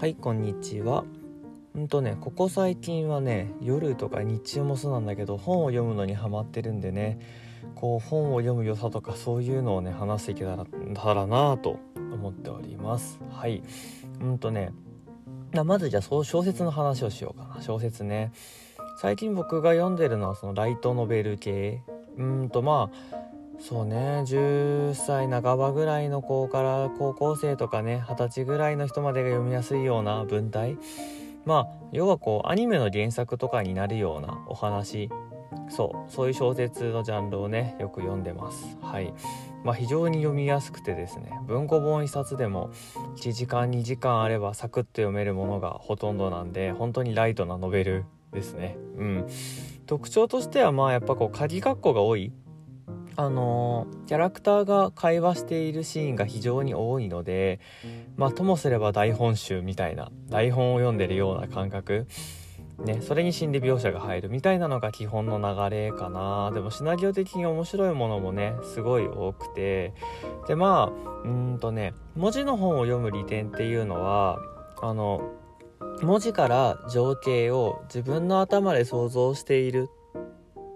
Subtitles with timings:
[0.00, 1.04] はいこんにちは。
[1.74, 7.18] うんとねここ最近はね夜とか日中もそうなんだけど本を読むのにハマってるんでね
[7.74, 10.64] こう本を読む良さとかそういうのをね話していけたら
[10.94, 11.78] たらなと
[12.14, 13.20] 思っております。
[13.30, 13.62] はい。
[14.22, 14.72] うんとね
[15.52, 17.60] まずじゃあそう小説の話をしようかな。
[17.60, 18.32] 小説ね。
[19.02, 21.82] 最近僕が読んでるのはそのライトノベル系。
[22.16, 23.29] うんとまあ
[23.60, 30.76] そうね10歳半ばぐらいの子から高校生とかね二十歳ぐらいの人までが読みやすいような文体。
[31.44, 35.10] まあ要はこうアニメの原作とかになるようなお話。
[35.68, 38.76] そうそういう小説のジャンルをねよく読んでます。
[38.82, 39.12] はい。
[39.62, 42.70] まあ非常に読みやすくてですね文庫本1冊でも
[43.16, 48.76] 1時間2時間あればサクッと読めるものがほとんどなんで本当にライトなノベルですね。
[48.96, 49.26] うん。
[49.86, 52.32] 特徴としてはまあやっぱこう鍵括弧が多い
[53.20, 57.60] あのキャラクターが会話しているシーンが非常に多いので
[58.16, 62.06] まあともすれば台本集みたいな台本を読んでるような感覚。
[62.78, 66.50] ね、それに心理描写が入るみたいなのが基本の流れかな。
[66.54, 69.92] でもシナリオ的に面白いものもねすごい多くて。
[70.48, 74.38] でまあうんとね文字の本を読む利点っていうのは
[74.80, 75.30] あの
[76.00, 79.90] 文字から情景を自分の頭で想像している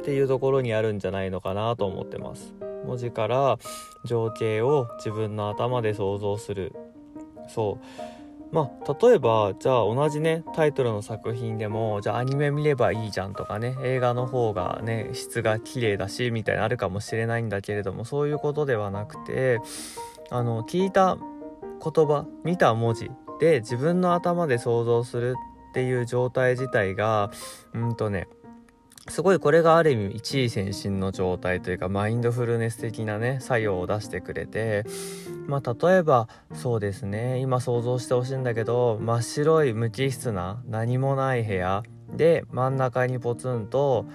[0.00, 2.54] っていうところにあるんじゃないのかなと思ってます。
[2.86, 3.58] 文字から
[4.04, 6.72] 情景を自分の頭で想像する。
[7.48, 8.16] そう。
[8.52, 19.58] まあ例えばじゃあ同じねタイトルの作品でもじゃあアニメ見ればいいじゃんとかね映画の方がね質が綺麗だしみたいなあるかもしれないんだけれどもそういうことではなくて
[20.30, 21.18] あの聞いた
[21.82, 23.10] 言葉見た文字
[23.40, 25.34] で自分の頭で想像する
[25.70, 27.30] っていう状態自体が
[27.74, 28.28] うんとね
[29.08, 34.84] すごいこれがある意味一位先進の状態というかマインドフルネス的なね作用を出してくれて
[35.46, 44.06] まあ例えばそうですね今想像してほしいんだけど真っ白い無機質な何もない部屋で真ん中にポツンと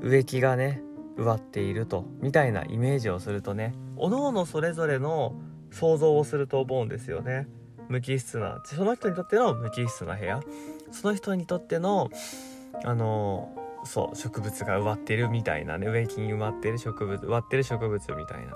[0.00, 0.82] 植木がね
[1.16, 5.34] 植わっているとみたいなイメージをするとねおのおのそれぞれの
[5.70, 7.48] 想像をすると思うんですよね。
[7.88, 10.40] 無機質なその人にとっての無機質な部屋。
[10.90, 12.10] その人にとっての
[12.84, 13.50] あの
[13.84, 18.54] そう植物が植わってるみたいなね植木に埋まってる植物植わってる植物みたいな。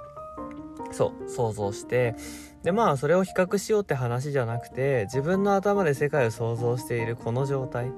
[0.92, 2.14] そう想像して。
[2.62, 7.92] でまあそれを比較しようって話じゃなくて自分の頭で世界を想像しているこの状態。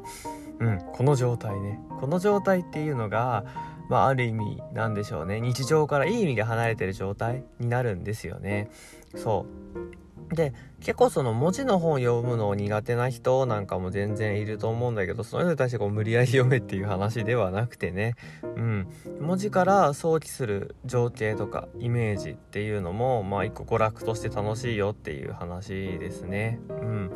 [0.61, 1.81] うんこの状態ね。
[2.00, 3.44] この状態っていうのが
[3.88, 5.41] まあある意味なんでしょうね。
[5.41, 8.71] 日常からいい意味で離れてる状態になるんですよね。
[9.15, 9.88] そう。
[10.31, 18.15] で結構その文字の本を読むのを苦手な人なんかも全然いると思うんだけどその人に対してこう無理やり読めっていう話ではなくてね。
[18.43, 18.88] うん。
[19.21, 26.61] 文字から想起する情景とかイメージっていうのもまあ一個娯楽として楽しいよっていう話ですね。
[26.69, 27.12] うん。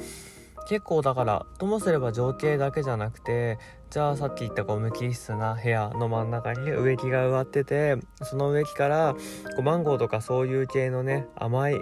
[0.68, 3.58] 結構だからともすれば情景だけじゃなくて
[3.90, 9.18] じゃあさっき言ったこう無機質な部屋の真ん中に植木が植わっててその植木からこ
[9.58, 11.80] うマンゴーとかそういう系のね甘い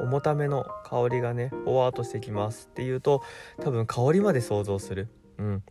[0.00, 3.22] 重ための香りがねほわーっとしてきますっていうと
[3.62, 5.08] 多分香りまで想像する。
[5.38, 5.62] うん。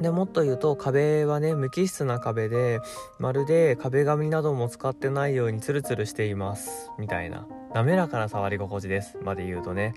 [0.00, 2.80] でもっと言うと壁はね無機質な壁で
[3.20, 6.90] まるで壁紙なども使ってないようにツルツルしています。
[6.98, 7.46] みたいな。
[7.74, 9.16] 滑らかな触り心地です。
[9.22, 9.94] まで言うとね。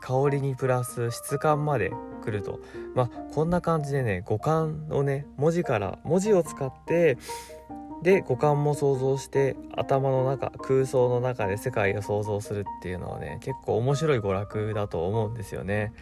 [0.00, 1.90] 香りにプラス質感まで
[2.22, 2.60] くると。
[2.94, 7.16] まあこんな感じでね五感をね文字から文字を使って
[8.02, 15.92] で五感も想像して頭の中空想の中で世界を想像するっていうのはね結構面白い娯楽だと思うんですよね。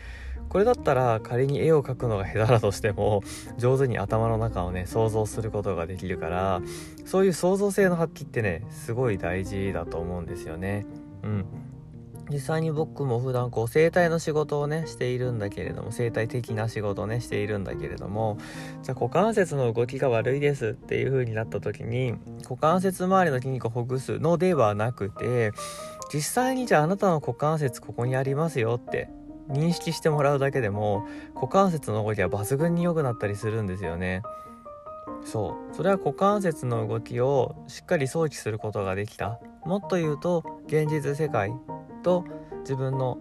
[0.48, 3.22] これだったら仮に絵を描くのが下手だとしても
[3.58, 6.60] 上手に頭の中をね想像することができるから
[7.04, 10.86] そういう創造性の発揮ってねすごい大事だと思うんですよね。
[11.22, 11.65] うん
[12.30, 18.38] 実際に僕も普段こう生態の仕事をねしているんだけれども生態的な仕事をねしているんだけれども
[18.82, 25.52] じゃあ股関節の動きが悪いですっていう風になった時に股関節周りの筋肉をほぐすのではなくて
[26.12, 29.08] 実際にじゃああなたの股関節ここにありますよって
[29.48, 34.22] 認識してもらうだけでも股関節の動きは抜群に良くなったりするんですよね。
[35.24, 41.52] そうそれは股関節の動きをしっかり想起することができたもっと言うと現実世界
[42.06, 42.24] と
[42.60, 43.18] 自分の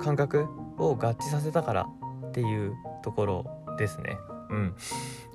[0.00, 1.86] 感覚を合致させたから
[2.26, 2.74] っていう
[3.04, 3.46] ところ
[3.78, 4.18] ですね。
[4.50, 4.74] うん。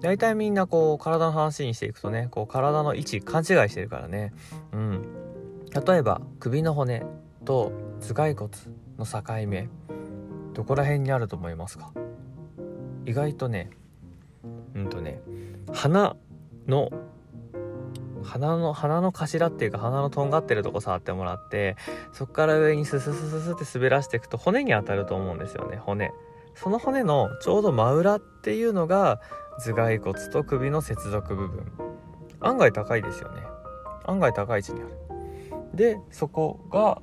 [0.02, 4.34] 大体みんなこう体の話にしていくとね、こう体の位置勘違いしてるからね。
[4.74, 5.04] うん。
[5.74, 7.06] 例えば首の骨
[7.46, 7.72] と
[8.02, 8.52] 頭蓋骨
[9.00, 9.70] の境目、
[10.54, 11.94] どこら辺にあると思いますか？
[13.06, 13.70] 意外とね、
[14.76, 15.22] うんとね、
[15.72, 16.18] 鼻
[16.68, 16.92] の
[18.24, 21.76] 鼻の鼻の頭っていうか鼻のとんがってるとこ触ってもらって
[22.12, 26.12] そこから上にスススススって滑らしていくと骨に当たると思うんですよね骨。
[26.54, 29.22] その骨のちょうど真裏っていうのが
[29.60, 31.72] 頭蓋骨と首の接続部分。
[32.40, 33.44] 案外高いですよね。
[34.06, 34.92] 案外高い位置にある。
[35.74, 37.02] でそこが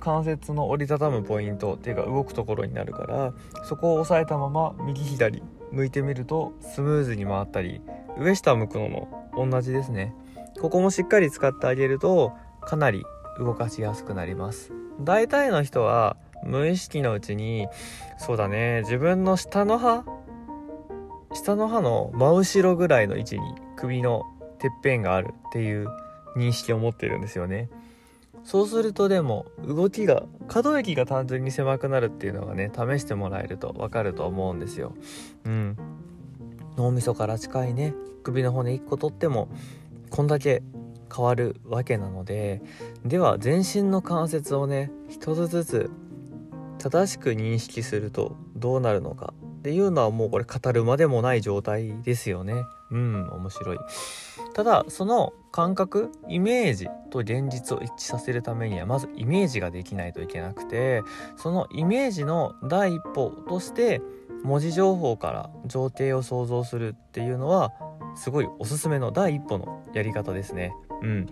[0.00, 3.32] 関節の折りたたむポイントっていうか動くところになるから
[3.64, 5.42] そこを押さえたまま右左
[5.72, 7.80] 向いてみるとスムーズに回ったり
[8.18, 10.14] 上下向くのも同じですね。
[10.60, 12.32] ここもしっかり使ってあげると
[12.62, 13.04] かなり
[13.38, 14.72] 動かしやすくなります。
[15.00, 17.66] 大体の人は無意識のうちに
[18.18, 20.04] そうだね自分の下の歯
[21.32, 24.22] 下の歯の真後ろぐらいの位置に首の
[24.58, 25.88] てっぺんがあるっていう
[26.36, 27.68] 認識を持ってるんですよね。
[28.44, 34.92] そうするとでも動きが可動域が単純に狭くなるっていうのがね試してもらえると分かると思うんですよ。
[35.44, 35.76] うん。
[36.76, 39.48] 脳みそから近いね首の骨1個取っても
[40.10, 40.62] こんだけ
[41.14, 42.62] 変わるわけなので
[43.04, 45.90] では全身の関節をね一つずつ
[46.78, 52.66] 正しく認識するとどうなるのかっていうのはもうこれ語るまでもない状態ですよね。
[52.90, 53.78] うん面白い。
[54.52, 61.02] ただその感覚イメージと現実を一致させるためにはまずイメージができないといけなくて
[61.36, 64.02] そのイメージの第一歩として
[64.44, 67.72] 文字情報から情景を想像するっていうのは
[68.14, 70.72] すごいおすすめの第一歩のやり方ですね。
[71.02, 71.28] うん、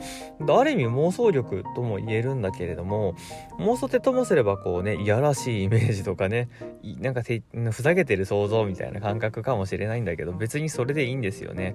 [0.51, 3.15] ある意味妄想力とも言えるんだけれども
[3.59, 6.51] 妄想ってともすればこうねいやらしいイメージとかね
[7.01, 11.75] なんかふざけてる想像みたいな感覚かもしれないんだけど別にそれでいいんですよね。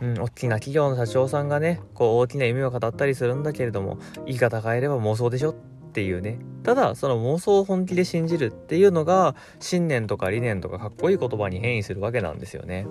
[0.00, 5.54] うん、大きな企業の社長さんがねこう大きな夢を語ったりするんだけれども言い方変えれば妄想でしょ
[5.96, 12.86] っていうねただその妄想を本気で信じるっていうのが信念とか理念とかかっこいい言葉に変異するわけなんですよね。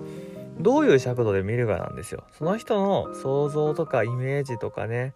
[0.58, 2.24] どういう尺度で見るかなんですよ。
[2.36, 5.12] その人の想像とかイメージとかね、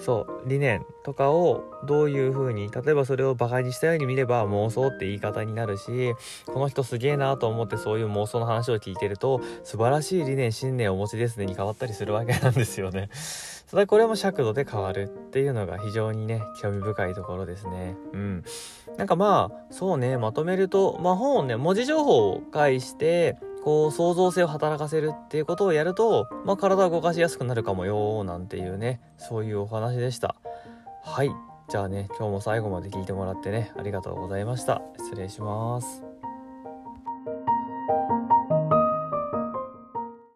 [0.00, 6.14] そう理念とかをどういう風に例えばそれをバカにしたように見れば妄想って言い方になるし
[6.46, 13.10] この人すげえなと思ってそういう妄想の話を聞いてると素晴らしい理念信念をお持ちですねに変わったりするわけなんですよね。
[13.70, 17.96] ただこれも尺度で変わるっていうのが非常にね興味深いところですね。
[18.12, 18.44] うん。
[18.96, 30.34] なんかまあそうねまとめると、まあ、本をね文字情報を介してこう創造性を働かせるっていうことをやると、まあ、体を動かしやすくなるかもよなんていうねそういうお話でした。
[31.02, 31.30] はい。
[31.68, 34.82] じゃあね今日も最後まで聞いてもらってねありがとうございました。
[34.98, 36.09] 失礼します。